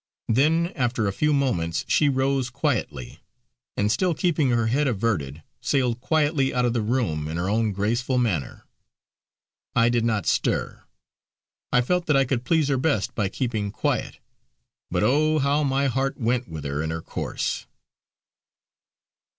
[0.29, 3.19] Then, after a few moments she rose quietly,
[3.77, 7.71] and, still keeping her head averted, sailed quietly out of the room in her own
[7.71, 8.63] graceful manner.
[9.75, 10.81] I did not stir;
[11.71, 14.17] I felt that I could please her best by keeping quiet.
[14.89, 15.37] But oh!
[15.37, 17.67] how my heart went with her in her course.